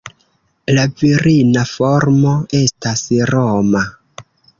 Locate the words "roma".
3.33-3.83